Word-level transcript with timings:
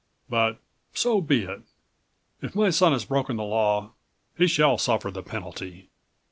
But 0.27 0.59
so 0.95 1.21
be 1.21 1.43
it; 1.43 1.61
if 2.41 2.55
my 2.55 2.71
son 2.71 2.91
has 2.93 3.05
broken 3.05 3.37
the 3.37 3.43
law, 3.43 3.91
he 4.35 4.47
shall 4.47 4.79
suffer 4.79 5.11
the 5.11 5.21
penalty." 5.21 5.89